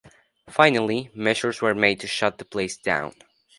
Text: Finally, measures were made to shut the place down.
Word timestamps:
Finally, 0.49 1.11
measures 1.13 1.61
were 1.61 1.75
made 1.75 1.99
to 1.99 2.07
shut 2.07 2.39
the 2.39 2.45
place 2.45 2.75
down. 2.75 3.13